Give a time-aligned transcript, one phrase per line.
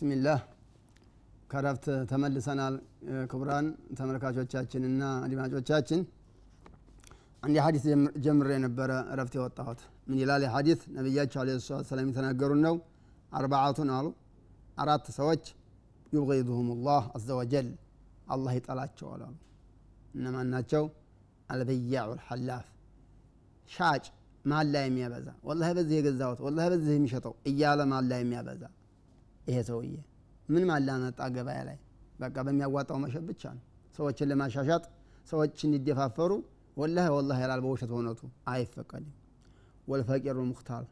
[0.00, 0.38] ብስሚላህ
[1.50, 2.74] ከረፍት ተመልሰናል።
[3.30, 3.66] ክቡራን
[3.98, 6.00] ተመልካቾቻችንና አድማጮቻችን
[7.42, 7.84] አንድ ሀዲስ
[8.24, 12.76] ጀምሬ የነበረ እረፍት የወጣሁት። ምን ይላል ሀዲስ ነቢያቸው አለ ሰላት ሰላም የተናገሩን ነው።
[13.32, 14.06] አርባዓቱን አሉ።
[14.78, 15.44] አራት ሰዎች
[16.12, 17.28] ዩብغضሁም ላህ አዘ
[18.28, 19.36] አላህ ይጠላቸዋል አሉ።
[20.14, 20.84] እነማን ናቸው?
[21.48, 22.66] አልበያዑ ልሐላፍ
[23.70, 24.04] ሻጭ
[24.44, 25.28] ማላ የሚያበዛ?
[25.48, 28.62] ወላ በዚህ የገዛሁት ወላ በዚህ የሚሸጠው እያለ ማላ የሚያበዛ
[29.50, 29.92] ይሄ ሰውዬ
[30.48, 31.78] ምን ማላ መጣ ገበያ ላይ።
[32.20, 33.62] በቃ በሚያዋጣው መሸጥ ብቻ ነው።
[33.98, 34.82] ሰዎችን ለማሻሻጥ
[35.28, 36.32] ሰዎች እንዲደፋፈሩ
[36.76, 38.20] ወላሂ ወላሂ ያላል በውሸት በእውነቱ።
[38.52, 39.14] አይፈቀድም።
[39.88, 40.84] ወልፈቂሩ ሙክታር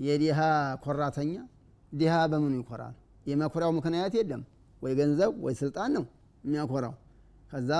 [0.00, 0.38] የዲሃ
[0.84, 1.32] ኮራተኛ
[1.92, 2.94] ዲሃ በምኑ ይኮራል?
[3.26, 4.42] የመኩሪያው ምክንያት የለም?
[4.82, 6.04] ወይ ገንዘብ ወይ ስልጣን ነው
[6.44, 6.94] የሚያኮራው?
[7.52, 7.70] ከዛ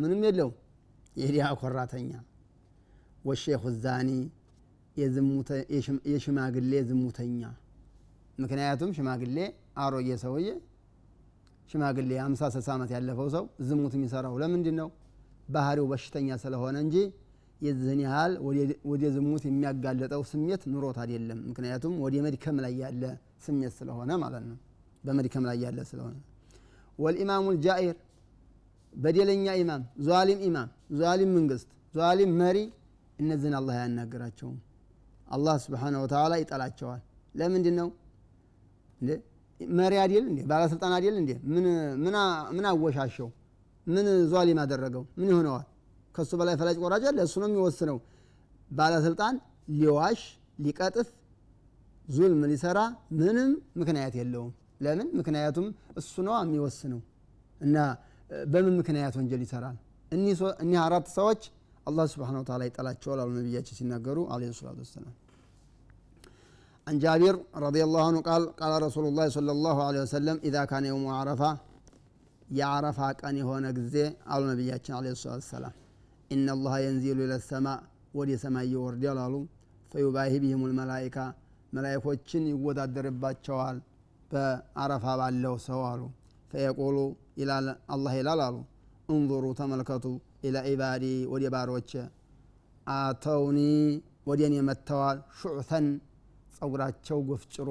[0.00, 0.50] ምንም የለው።
[1.16, 2.10] የዲሃ ኮራተኛ
[3.24, 4.10] ወሼኹ ዛኒ
[6.06, 7.40] የሽማግሌ ዝሙተኛ
[8.40, 9.38] ምክንያቱም ሽማግሌ
[9.82, 10.48] አሮጌ ሰውዬ
[11.70, 14.88] ሽማግሌ አምሳ ስልሳ ዓመት ያለፈው ሰው ዝሙት የሚሰራው ለምንድን ነው
[15.48, 16.96] ባህሪው በሽተኛ ስለሆነ እንጂ
[17.60, 18.32] የዚህን ያህል
[18.90, 23.02] ወደ ዝሙት የሚያጋለጠው ስሜት ኑሮት አይደለም። ምክንያቱም ወደ መድከም ላይ ያለ
[23.46, 24.58] ስሜት ስለሆነ ማለት ነው።
[25.04, 26.16] በመድከም ላይ ያለ ስለሆነ።
[26.98, 27.96] ወልኢማሙ ልጃኢር
[28.94, 30.68] በደለኛ ኢማም ዟሊም ኢማም
[31.00, 32.58] ዟሊም መንግስት ዟሊም መሪ
[33.18, 34.58] እነዚህን አላህ አያናገራቸውም
[35.28, 37.00] አላህ ስብሓነ ወተላ ይጠላቸዋል።
[37.34, 37.88] ለምንድን ነው
[39.60, 40.40] መሪ አዲል እንዴ?
[40.50, 41.30] ባለስልጣን አዲል እንዴ?
[42.52, 43.28] ምን አወሻሸው?
[43.86, 45.04] ምን ዟሊም አደረገው?
[45.18, 45.66] ምን ይሆነዋል?
[46.14, 47.18] ከሱ በላይ ፈላጭ ቆራጭ አለ?
[47.26, 47.98] እሱ ነው የሚወስነው።
[48.70, 49.34] ባለስልጣን
[49.74, 50.20] ሊዋሽ
[50.64, 51.08] ሊቀጥፍ
[52.08, 52.78] ዙልም ሊሰራ
[53.18, 54.52] ምንም ምክንያት የለውም።
[54.84, 55.08] ለምን?
[55.18, 55.66] ምክንያቱም
[56.00, 57.00] እሱ ነው የሚወስነው።
[57.60, 57.76] እና
[58.48, 59.76] በምን ምክንያት ወንጀል ይሰራል?
[60.12, 61.42] እኒህ አራት ሰዎች
[61.86, 65.14] አላህ ስብሓን ወተላ ይጠላቸዋል አሉ ነቢያችን ሲናገሩ አለ ሰላቱ ወሰላም
[66.88, 67.34] عن جابر
[67.66, 71.50] رضي الله عنه قال قال رسول الله صلى الله عليه وسلم إذا كان يوم عرفة
[72.60, 75.72] يعرف كان هنا جزي على النبي عليه الصلاة والسلام
[76.34, 77.78] إن الله ينزل إلى السماء
[78.16, 79.42] ودي سماء يورد يلالو
[79.92, 81.24] فيباهي بهم الملائكة
[81.76, 83.76] ملائكة وچن يقود الدربات شوال
[84.32, 86.08] بعرفة بعلو سوالو
[86.50, 87.10] فيقولوا
[87.40, 87.54] إلى
[87.94, 88.62] الله إلى لالو
[89.14, 92.02] انظروا تملكتوا إلى عبادي ودي باروچة
[92.88, 95.80] آتوني ودي متوال شعثا
[96.60, 97.68] ጸጉራቸው ጎፍጭሮ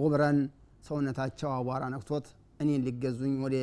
[0.00, 0.38] ጉብረን
[0.86, 2.26] ሰውነታቸው አቧራ ነክቶት
[2.62, 3.56] እኔን ሊገዙኝ ወደ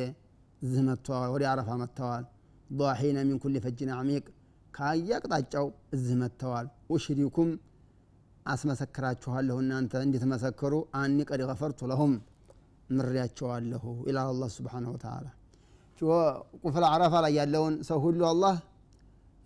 [0.62, 2.24] ዝህ መጥተዋል ወደ አረፋ መጥተዋል።
[2.72, 4.24] ضሒነ ሚን ኩል ፈጅን አሚቅ
[4.74, 5.66] ከየአቅጣጫው
[5.96, 7.50] እዝህ መጥተዋል። ኡሽሪኩም
[8.46, 12.12] አስመሰክራችኋለሁ እናንተ እንድትመሰክሩ አኒ ቀድ ገፈርቱ ለሁም
[12.90, 15.26] ምሬያቸዋለሁ ይላል አላህ ስብሓነሁ ወተዓላ።
[16.64, 18.54] ቁፍል አረፋ ላይ ያለውን ሰው ሁሉ አላህ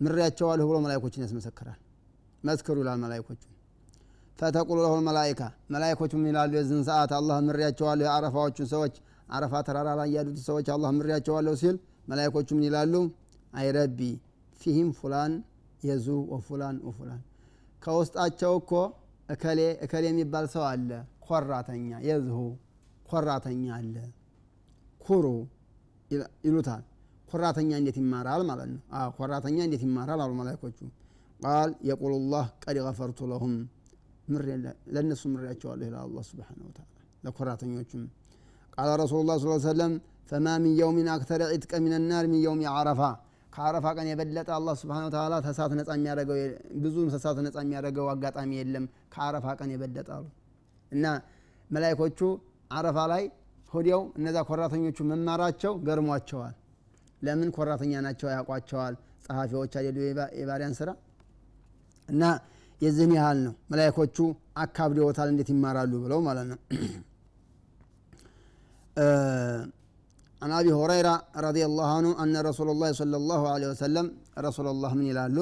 [0.01, 1.79] ምሬያቸዋለሁ ብሎ መላይኮችን ያስመሰክራል።
[2.45, 3.43] መስክሩ ይላል መላይኮቹ
[4.41, 5.41] ፈተቁሉ ለሁ መላይካ
[5.73, 6.51] መላይኮቹም ይላሉ?
[6.59, 8.95] የዝን ሰዓት አላህ ምሬያቸዋለሁ የአረፋዎቹን ሰዎች
[9.29, 11.77] አረፋ ተራራ ላይ ያሉት ሰዎች አላህ ምሬያቸዋለሁ ሲል
[12.11, 12.95] መላይኮቹ ምን ይላሉ?
[13.53, 13.99] አይረቢ
[14.61, 15.33] ፊህም ፉላን
[15.83, 17.21] የዙ ወፉላን ወፉላን።
[17.83, 18.73] ከውስጣቸው እኮ
[19.29, 20.91] እከሌ እከሌ የሚባል ሰው አለ።
[21.27, 22.39] ኮራተኛ የዝሁ
[23.09, 23.95] ኮራተኛ አለ።
[25.01, 25.27] ኩሩ
[26.45, 26.83] ይሉታል።
[27.29, 28.81] ኮራተኛ እንዴት ይማራል ማለት ነው?
[29.19, 30.79] ኮራተኛ እንዴት ይማራል አሉ መላይኮቹ
[31.41, 33.53] ቃል የቁሉ ላህ ቀድ ገፈርቱ ለሁም
[34.95, 36.87] ለእነሱ ምሬያቸዋለሁ ይላል አላ ስብሓን ወተላ
[37.25, 38.05] ለኮራተኞቹም
[38.75, 39.93] ቃል ረሱሉ ላ ስ ሰለም
[40.31, 43.01] ፈማ ሚን የውሚን አክተረ ዒትቀ ሚን ናር የውሚ ዓረፋ።
[43.53, 46.37] ከአረፋ ቀን የበለጠ አላህ ስብሓን ወተላ ተሳት ነጻ የሚያደረገው
[46.83, 50.27] ብዙ ተሳት ነጻ የሚያደረገው አጋጣሚ የለም። ከአረፋ ቀን የበለጠ አሉ።
[50.93, 51.05] እና
[51.71, 52.21] መላይኮቹ
[52.71, 53.25] አረፋ ላይ
[53.73, 56.55] ሆዲያው እነዛ ኮራተኞቹ መማራቸው ገርሟቸዋል።
[57.23, 58.95] ለምን ኮራተኛ ናቸው ያውቋቸዋል?
[59.25, 59.99] ጸሐፊዎች አይደሉ
[60.41, 60.91] የባሪያን ስራ።
[62.09, 62.23] እና
[62.81, 64.17] የዝህን ያህል ነው። መላይኮቹ
[64.57, 66.59] አካብደውታል፣ እንዴት ይማራሉ ብለው ማለት ነው።
[70.43, 71.09] አን አቢ ሁረይራ
[71.45, 74.07] ረዲየላሁ አንሁ አነ ረሱሉላህ ሰለላሁ ዐለይሂ ወሰለም
[74.47, 75.37] ረሱሉላህ ምን ይላሉ?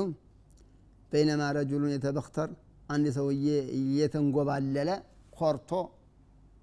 [1.13, 2.49] በይነማ ረጁሉን የተበክተር
[2.89, 3.47] አንድ ሰውዬ
[3.79, 4.89] እየተንጎባለለ
[5.33, 5.71] ኮርቶ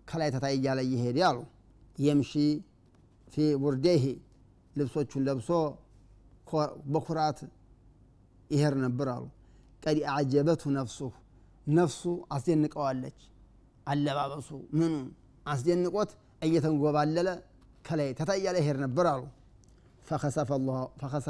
[0.08, 1.38] ከላይ ተታይ እያለ እየሄደ አሉ።
[1.98, 2.32] የምሺ
[3.34, 4.04] ፊ ቡርዴሂ
[4.76, 5.50] ልብሶቹን ለብሶ
[6.94, 7.40] በኩራት
[8.50, 9.24] ይሄር ነበር አሉ።
[9.86, 11.00] ቀድ አጀበቱ ነፍሱ
[11.68, 12.02] ነፍሱ
[12.32, 13.20] አስደንቀዋለች።
[13.88, 14.94] አለባበሱ ምኑ
[15.46, 16.12] አስደንቆት
[16.42, 17.28] እየተንጎባለለ
[17.86, 19.24] ከላይ ተታይ እያለ ይሄድ ነበር አሉ።
[20.08, 20.50] ፈከሰፈ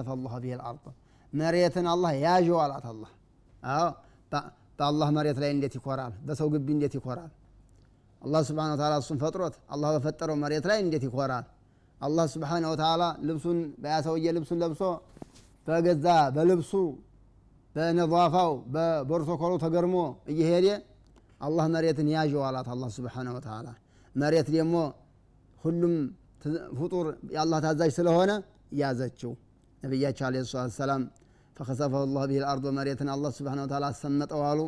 [0.09, 0.85] አላህ ብሄ ልአርض
[1.33, 3.11] መሬትን አላህ ያዥው አላት አላህ።
[4.79, 6.13] በአላህ መሬት ላይ እንዴት ይኮራል?
[6.27, 7.31] በሰው ግቢ እንዴት ይኮራል?
[8.21, 11.45] አላህ ስብሓን ወተላ እሱን ፈጥሮት አላህ በፈጠረው መሬት ላይ እንዴት ይኮራል?
[12.01, 14.81] አላህ ስብሓን ወተላ ልብሱን በያሰውየ ልብሱን ለብሶ
[15.67, 16.05] በገዛ
[16.35, 16.71] በልብሱ
[17.75, 19.95] በነፋፋው በፕሮቶኮሉ ተገርሞ
[20.33, 20.67] እየሄደ
[21.41, 23.67] አላህ መሬትን ያዥው አላት አላህ ስብሓነ ወተዓላ።
[24.15, 24.75] መሬት ደግሞ
[25.63, 25.93] ሁሉም
[26.79, 27.05] ፍጡር
[27.35, 28.31] የአላህ ታዛዥ ስለሆነ
[28.81, 29.31] ያዘችው።
[29.83, 31.01] ነቢያቸው አለ ሰላት ሰላም
[31.57, 34.61] ፈከሰፈሁ ላሁ ብሂ ልአርዶ መሬትን አላህ ስብሓን ወተዓላ አሰመጠው አሉ።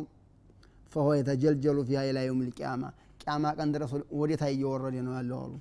[0.92, 2.82] ፈሆ የተጀልጀሉ ፊሃ ኢላ የውም ልቅያማ
[3.22, 3.90] ቅያማ ቀን ድረስ
[4.20, 5.54] ወዴታ እየወረደ ነው ያለው አሉ።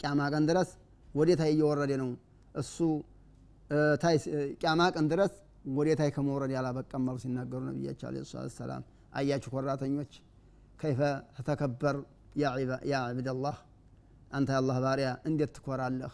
[0.00, 0.70] ቅያማ ቀን ድረስ
[1.14, 2.10] ወዴታ እየወረደ ነው?
[2.54, 2.76] እሱ
[4.60, 5.32] ቅያማ ቀን ድረስ
[5.76, 8.82] ወዴታይ ከመውረድ ያላበቀም አሉ ሲናገሩ ነቢያቸው አለ ሰላት ሰላም
[9.18, 10.12] አያችሁ ኮራተኞች
[10.80, 11.00] ከይፈ
[11.36, 11.96] ተተከበር
[12.90, 13.56] ያ ዕብደላህ
[14.30, 16.12] አንተ የአላህ ባሪያ እንዴት ትኮራለህ?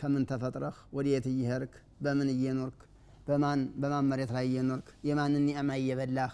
[0.00, 0.76] ከምን ተፈጥረህ?
[0.96, 1.74] ወዴት እየሄድክ?
[2.04, 2.80] በምን እየኖርክ?
[3.28, 4.88] በማን በማን መሬት ላይ እየኖርክ?
[5.08, 6.32] የማንን ኒዕማ እየበላህ?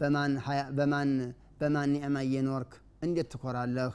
[0.00, 0.32] በማን
[1.60, 2.72] በማን ኒዕማ እየኖርክ?
[3.06, 3.92] እንዴት ትኮራለህ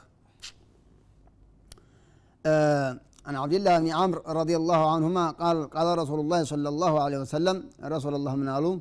[3.29, 7.19] عن عبد الله بن عمرو رضي الله عنهما قال قال رسول الله صلى الله عليه
[7.25, 7.57] وسلم
[7.95, 8.75] رسول الله من قالوا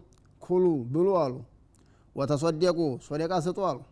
[0.46, 1.44] كلوا بلوا قالوا
[2.18, 3.86] وتصدقوا صدقة سطوا قالوا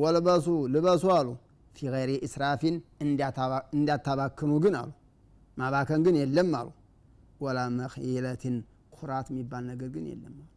[0.00, 1.36] ولبسوا لبسوا قالوا
[1.76, 2.62] في غير إسراف
[3.76, 4.90] እንዳታባክኑ ግን አሉ
[5.56, 6.68] ማባከን ግን የለም አሉ
[7.44, 8.56] ወላ መክየለትን
[8.96, 10.48] ኩራት የሚባል ነገር ግን የለም አሉ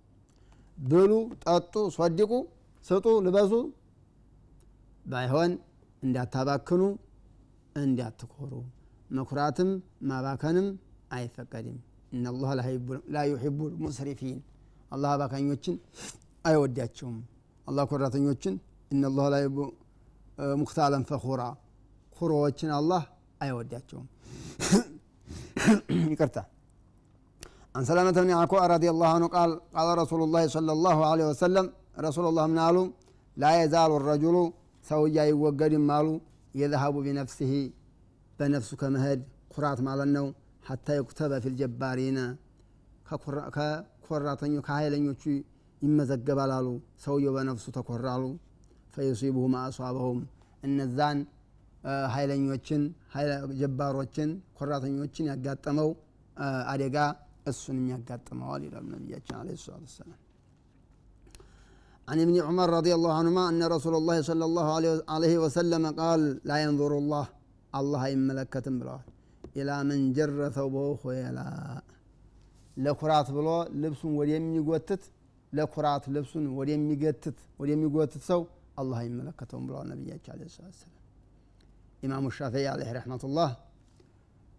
[0.77, 1.11] ብሉ
[1.43, 2.31] ጠጡ ሶድቁ
[2.85, 3.53] ስጡ ልበሱ
[5.11, 5.51] ባይሆን
[6.05, 6.83] እንዳታባክኑ
[7.83, 8.51] እንዳትኮሩ
[9.17, 9.69] መኩራትም
[10.09, 10.67] ማባከንም
[11.17, 11.77] አይፈቀድም
[12.15, 12.49] እናላህ
[13.15, 14.37] ላ ዩሒቡ ሙስሪፊን
[14.95, 15.75] አላህ አባካኞችን
[16.49, 17.17] አይወዳቸውም
[17.69, 18.55] አላህ ኮራተኞችን
[18.93, 19.59] እናላህ ላ ዩሒቡ
[20.61, 21.41] ሙክታለን ፈኹራ
[22.17, 23.03] ኩሮዎችን አላህ
[23.45, 24.07] አይወዳቸውም
[26.13, 26.37] ይቅርታ
[27.75, 31.65] عن سلامة بن عكوع رضي الله عنه قال قال رسول الله صلى الله عليه وسلم
[32.07, 32.87] رسول الله من قالوا
[33.43, 34.35] لا يزال الرجل
[34.91, 36.13] سويا يوجد مالو
[36.61, 37.53] يذهب بنفسه
[38.39, 39.21] በነፍሱ ከመሄድ
[39.53, 40.27] ኩራት ማለት ነው
[40.69, 42.19] ሀታ የኩተበ ፊል ጀባሪነ
[43.07, 45.23] ከኮራተኞ ከሀይለኞቹ
[45.81, 46.67] ይመዘገባል አሉ
[47.05, 48.23] ሰውየው በነፍሱ ተኮራሉ
[48.95, 50.19] ፈዩሲቡሁ ማአሷበሁም
[50.63, 51.19] እነዛን
[52.13, 52.81] ሀይለኞችን
[53.61, 54.29] ጀባሮችን
[54.59, 55.89] ኮራተኞችን ያጋጠመው
[56.73, 56.97] አደጋ
[57.51, 60.19] እሱንም ያጋጥመዋል ይላሉ ነቢያችን አለ ሰላት ወሰላም
[62.07, 64.67] عن ابن عمر رضي الله عنهما أن رسول الله صلى الله
[65.15, 67.25] عليه وسلم قال لا ينظر الله
[67.74, 69.06] አላህ አይመለከትም ብለዋል።
[69.56, 70.30] ኢላ መን ጀረ
[72.76, 73.48] ለኩራት ብሎ
[73.82, 75.02] ልብሱን ወደሚጎትት
[75.52, 78.40] ለኩራት ልብሱን ወደሚገትት ወደሚጎትት ሰው
[78.78, 81.00] አላህ አይመለከተውም ብለዋል ነቢያቸው አለ ሰላት ሰላም
[82.02, 83.50] ኢማሙ ሻፊዒ አለህ ረሕመቱላህ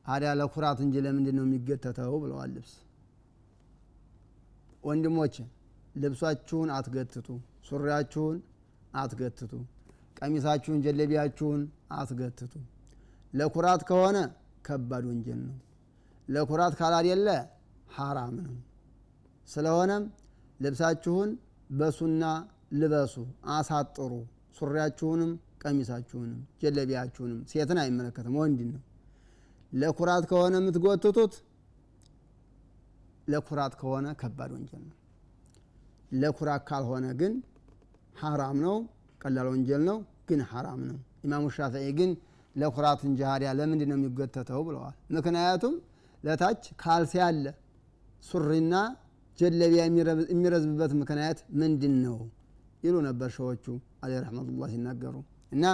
[0.05, 2.13] አዲያ ለኩራት እንጂ ለምንድን ነው የሚገተተው?
[2.23, 2.73] ብለዋል ልብስ።
[4.83, 5.35] ወንድሞች
[5.95, 7.27] ልብሳችሁን አትገትቱ
[7.67, 8.37] ሱሪያችሁን
[8.93, 9.53] አትገትቱ
[10.19, 11.61] ቀሚሳችሁን ጀለቢያችሁን
[11.97, 12.53] አትገትቱ።
[13.35, 14.17] ለኩራት ከሆነ
[14.65, 15.55] ከባድ ወንጀል ነው።
[16.27, 17.27] ለኩራት ካላደለ
[17.95, 18.55] ሐራም ነው።
[19.47, 20.03] ስለሆነም
[20.59, 21.29] ልብሳችሁን
[21.69, 22.23] በሱና
[22.73, 23.15] ልበሱ
[23.53, 24.11] አሳጥሩ።
[24.57, 25.31] ሱሪያችሁንም
[25.63, 28.83] ቀሚሳችሁንም ጀለቢያችሁንም ሴትን አይመለከትም ወንድን ነው።
[29.71, 31.33] ለኩራት ከሆነ የምትጎትቱት
[33.27, 34.97] ለኩራት ከሆነ ከባድ ወንጀል ነው።
[36.15, 37.33] ለኩራት ካልሆነ ግን
[38.21, 38.75] ሐራም ነው
[39.21, 39.97] ቀላል ወንጀል ነው
[40.29, 42.11] ግን ሐራም ነው። ኢማሙ ሻፊዒ ግን
[42.55, 45.73] ለኩራት እንጂ ሀዲያ ለምንድን ነው የሚጎተተው ብለዋል። ምክንያቱም
[46.23, 47.45] ለታች ካልሲ ያለ
[48.23, 48.75] ሱሪና
[49.39, 49.81] ጀለቢያ
[50.31, 52.17] የሚረዝብበት ምክንያት ምንድን ነው
[52.83, 53.65] ይሉ ነበር ሸዎቹ
[54.03, 55.15] አለ ረሕመቱላ ሲናገሩ።
[55.55, 55.65] እና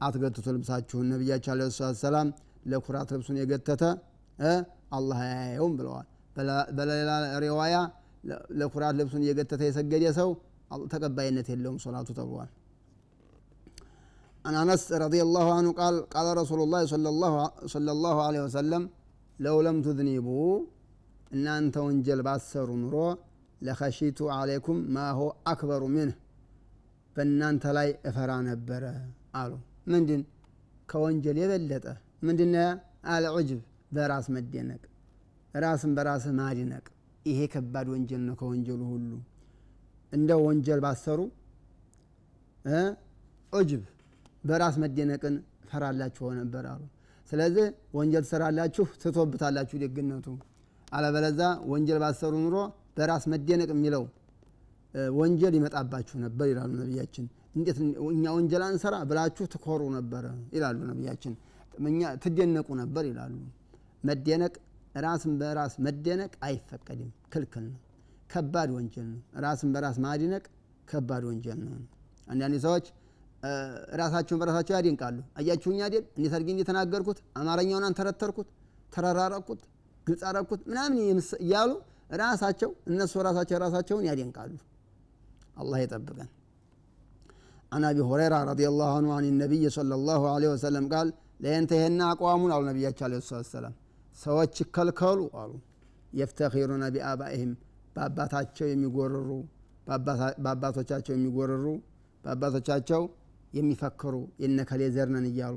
[0.00, 2.28] አትገትቱ ልብሳችሁን ነቢያቸው አለ ሰላት ሰላም
[2.70, 3.82] ለኩራት ልብሱን የገተተ
[4.98, 6.06] አላህ አያየውም ብለዋል።
[6.78, 7.10] በሌላ
[7.44, 7.76] ሪዋያ
[8.60, 10.30] ለኩራት ልብሱን እየገተተ የሰገደ ሰው
[10.92, 12.48] ተቀባይነት የለውም ሶላቱ ተብሏል
[14.45, 17.33] عن أنس رضي الله عنه قال قال رسول الله صلى الله
[17.75, 18.83] صلى الله عليه وسلم
[19.45, 20.53] لو لم تذنبوا
[21.33, 23.07] إن أنت وانجل باسر نرو
[23.65, 26.15] لخشيت عليكم ما هو أكبر منه
[27.15, 28.83] በእናንተ ላይ እፈራ ነበረ
[29.39, 29.51] አሉ
[29.91, 30.21] ምንድን
[30.91, 31.85] ከወንጀል የበለጠ
[32.27, 32.53] ምንድን
[33.15, 33.59] አልዑጅብ
[33.95, 34.81] በራስ መደነቅ
[35.63, 36.85] ራስን በራስ ማድነቅ
[37.29, 39.11] ይሄ ከባድ ወንጀል ነው ከወንጀሉ ሁሉ
[40.11, 41.19] እንደ ወንጀል ባሰሩ
[43.53, 43.83] ዑጅብ
[44.44, 45.34] በራስ መደነቅን
[45.70, 46.82] ፈራላችሁ ነበር አሉ።
[47.30, 50.26] ስለዚህ ወንጀል ትሰራላችሁ ትቶብታላችሁ ደግነቱ።
[50.88, 51.40] አለበለዛ
[51.72, 52.56] ወንጀል ባሰሩ ኑሮ
[52.96, 54.04] በራስ መደነቅ የሚለው
[55.18, 57.26] ወንጀል ይመጣባችሁ ነበር ይላሉ ነቢያችን።
[57.56, 57.78] እንዴት
[58.08, 61.34] እኛ ወንጀል አንሰራ ብላችሁ ትኮሩ ነበረ ይላሉ ነቢያችን።
[62.22, 63.34] ትደነቁ ነበር ይላሉ።
[64.04, 64.54] መደነቅ
[65.04, 67.78] ራስን በራስ መደነቅ አይፈቀድም። ክልክል ነው።
[68.32, 70.44] ከባድ ወንጀል ነው። ራስን በራስ ማድነቅ
[70.88, 71.76] ከባድ ወንጀል ነው።
[72.26, 72.86] አንዳንድ ሰዎች
[74.00, 78.48] ራሳቸውን በራሳቸው ያደንቃሉ። አያችሁኝ አይደል እንዴት አድርጌ እንደተናገርኩት አማርኛውን አንተረተርኩት፣
[78.92, 79.60] ተረራረቅኩት፣
[80.06, 80.98] ግልጽ አረግኩት ምናምን
[81.42, 81.70] እያሉ
[82.20, 84.52] ራሳቸው እነሱ ራሳቸው ራሳቸውን ያደንቃሉ።
[85.56, 86.28] አላህ ይጠብቀን።
[87.72, 91.08] አን አቢ ሁረይራ ረዲየላሁ አንሁ አን ነቢይ ሰለላሁ ዐለይሂ ወሰለም ቃል
[91.44, 93.74] ለየንተሄና አቋሙን አሉ ነቢያቸው ዐለይሂ ሰላም
[94.16, 95.52] ሰዎች ይከልከሉ አሉ
[96.12, 97.52] የፍተኺሩነ ቢአባኢህም
[97.96, 99.28] በአባታቸው የሚጎርሩ
[100.38, 101.66] በአባቶቻቸው የሚጎርሩ
[102.24, 103.02] በአባቶቻቸው
[103.53, 105.55] የሚፈክሩ የነከሌ ዘርነን እያሉ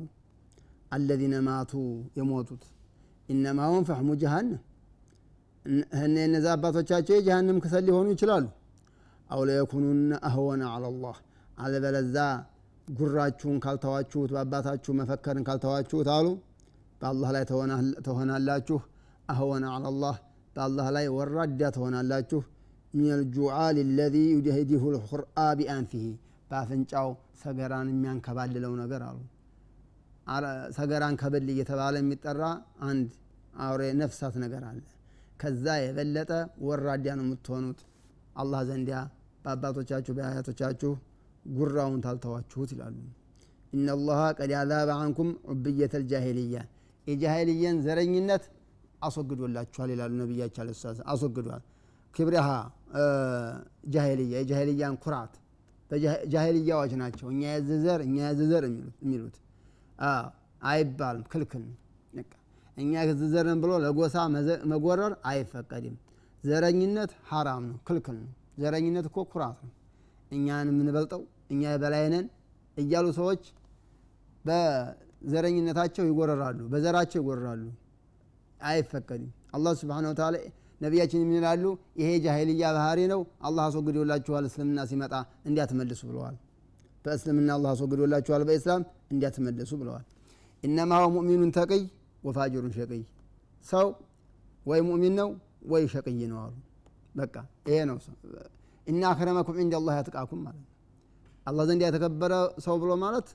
[0.93, 1.73] አለዚነ ማቱ
[2.19, 2.65] የሞቱት
[3.29, 4.63] ኢነማሁም ፈሕሙ ጀሃነም
[6.25, 8.45] እነዚ አባቶቻቸው የጀሃንም ክሰል ሊሆኑ ይችላሉ
[9.31, 11.17] አው ለየኩኑነ አህወነ አላላህ
[11.59, 12.17] አለበለዛ
[12.89, 16.27] ጉራችሁን ካልተዋችሁት በአባታችሁ መፈከርን ካልተዋችሁት አሉ
[17.01, 17.45] በአላህ ላይ
[18.07, 18.79] ትሆናላችሁ
[19.29, 20.17] አህወነ አላላህ
[20.57, 22.41] በአላህ ላይ ወራዳ ትሆናላችሁ
[22.95, 26.05] ሚን ልጁዓል ለዚ ዩደህዲሁ ልኹርአ ቢአንፊሂ
[26.52, 27.10] በአፍንጫው
[27.42, 29.20] ሰገራን የሚያንከባልለው ነገር አሉ።
[30.78, 32.44] ሰገራን ከብል እየተባለ የሚጠራ
[32.88, 33.10] አንድ
[33.62, 34.82] አውሬ ነፍሳት ነገር አለ።
[35.42, 36.32] ከዛ የበለጠ
[36.66, 37.80] ወራዳ ነው የምትሆኑት።
[38.36, 38.98] አላህ ዘንዲያ
[39.46, 40.92] በአባቶቻችሁ በአያቶቻችሁ
[41.54, 42.98] ጉራውን ታልተዋችሁት ይላሉ።
[43.74, 46.58] ኢነላሃ ቀድ አዛበ አንኩም ዑብየተ ልጃሂልያ
[47.08, 48.44] የጃሂልየን ዘረኝነት
[49.02, 50.72] አስወግዶላችኋል ይላሉ ነቢያቸው አለ
[51.14, 51.64] አስወግዷል።
[52.16, 52.48] ክብሪሃ
[53.94, 55.34] ጃሂልያ የጃሂልያን ኩራት
[56.34, 58.64] ጃሂልያዎች ናቸው። እኛ የዝዘር እኛ የዝዘር
[59.04, 59.36] የሚሉት
[60.62, 61.64] አይባልም። ክልክል
[62.78, 64.16] እኛ የዝዘርን ብሎ ለጎሳ
[64.72, 65.96] መጎረር አይፈቀድም።
[66.44, 68.30] ዘረኝነት ሀራም ነው። ክልክል ነው።
[68.62, 69.74] ዘረኝነት እኮ ኩራት ነው።
[70.32, 71.22] እኛን የምንበልጠው
[71.54, 72.26] እኛ የበላይነን
[72.78, 73.44] እያሉ ሰዎች
[74.46, 77.64] በዘረኝነታቸው ይጎረራሉ በዘራቸው ይጎረራሉ።
[78.62, 80.36] አይፈቀድም። አላህ ስብሓን ወተላ
[80.82, 81.64] ነቢያችን የሚላሉ
[82.00, 85.14] ይሄ ጃሂልያ ባህሪ ነው አላህ አስወግዶላችኋል እስልምና ሲመጣ
[85.48, 86.36] እንዲያትመልሱ ብለዋል።
[87.06, 88.82] በእስልምና አላህ አስወግዶላችኋል በኢስላም
[89.14, 90.06] እንዲያትመልሱ ብለዋል።
[90.64, 91.84] ኢነማ ሁወ ሙእሚኑን ተቅይ
[92.24, 93.02] ወፋጅሩን ሸቅይ።
[93.66, 93.88] ሰው
[94.66, 95.30] ወይ ሙእሚን ነው
[95.72, 96.54] ወይ ሸቅይ ነው አሉ።
[97.16, 97.36] በቃ
[97.70, 97.98] ይሄ ነው
[98.88, 100.68] እና አክረመኩም ዕንደ አላህ ያትቃኩም ማለት ነው።
[101.46, 102.34] አላህ ዘንድ የተከበረ
[102.66, 103.28] ሰው ብሎ ማለት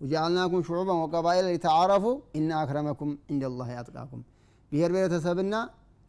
[0.00, 2.04] ወጃአልናኩም ሹዑበን ወቀባኢል ሊተዓረፉ
[2.38, 4.20] ኢና አክረመኩም ዕንደ አላህ ያጥቃኩም
[4.72, 5.54] ብሔር ብሔረተሰብና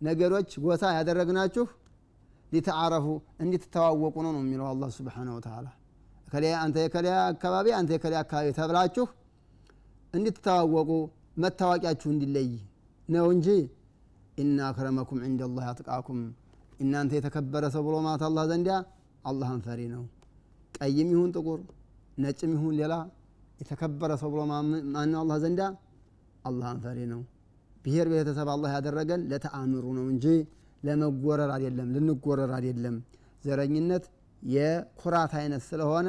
[0.02, 1.66] ነገዶች ጎሳ ያደረግናችሁ
[2.52, 3.08] ሊተዓረፉ
[3.44, 5.68] እንድትተዋወቁ ነው ነው የሚለው አላህ ስብሓነ ወተዓላ።
[6.60, 9.06] አንተ የከሊያ አካባቢ አንተ የከሊያ አካባቢ ተብላችሁ
[10.14, 10.92] እንድትተዋወቁ
[11.44, 12.50] መታወቂያችሁ እንዲለይ
[13.10, 13.48] ነው እንጂ
[14.38, 16.20] ኢና አክረመኩም ዕንደ አላህ ያጥቃኩም
[16.80, 18.76] እናንተ የተከበረ ሰው ብሎ ማለት አላህ ዘንዲያ
[19.26, 20.04] አላህን ፈሪ ነው።
[20.74, 21.60] ቀይም ይሁን ጥቁር
[22.18, 22.94] ነጭም ይሁን ሌላ
[23.60, 24.42] የተከበረ ሰው ብሎ
[24.94, 25.62] ማነው አላህ ዘንዳ
[26.46, 27.22] አላህን ፈሪ ነው
[27.86, 30.26] ብሔር ቤተሰብ አላህ ያደረገን ለተአምሩ ነው እንጂ
[30.84, 32.96] ለመጎረር አይደለም ልንጎረር አይደለም።
[33.44, 34.06] ዘረኝነት
[34.42, 36.08] የኩራት አይነት ስለሆነ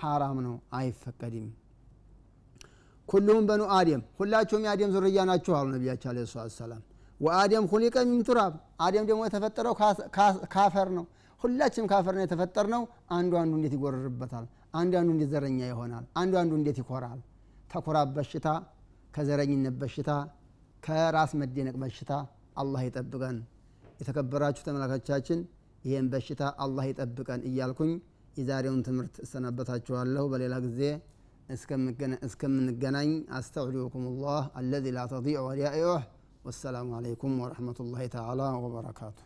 [0.00, 1.46] ሐራም ነው አይፈቀድም።
[3.08, 6.18] ኩሉሁም በኑ አደም ሁላችሁም የአደም ዝርያ ናችሁ አሉ ነቢያቸው አለ
[6.56, 6.82] ሰላም
[7.20, 8.54] ወአደም ሁሊቀ ሚን ቱራብ
[8.86, 9.74] አደም ደግሞ የተፈጠረው
[10.54, 11.04] ካፈር ነው።
[11.42, 14.44] ሁላችንም ካፈር ነው የተፈጠር ነው አንዱ አንዱ እንዴት ይጎረርበታል?
[14.74, 16.04] አንዱ አንዱ እንዴት ዘረኛ ይሆናል?
[16.20, 17.18] አንዱ አንዱ እንዴት ይኮራል?
[17.70, 18.48] ተኩራብ በሽታ
[19.14, 20.10] ከዘረኝነት በሽታ
[20.83, 22.11] ከራስ መደነቅ በሽታ
[22.61, 23.37] አላህ ይጠብቀን
[23.99, 25.39] የተከበራችሁ ተመላካቾቻችን
[25.83, 27.91] ይህን በሽታ አላህ ይጠብቀን እያልኩኝ
[28.37, 30.81] የዛሬውን ትምህርት እሰናበታችኋለሁ በሌላ ጊዜ
[32.27, 36.03] እስከምንገናኝ አስተውዲኩም ላህ አለዚ ላ ተዲዕ ወዲያኢዑህ
[36.47, 39.17] ወሰላሙ አለይኩም ወረሕመቱላሂ ተዓላ ወበረካቱ